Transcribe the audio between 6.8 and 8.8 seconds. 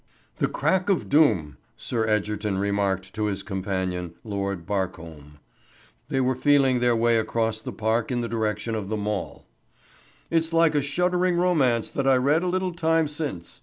way across the park in the direction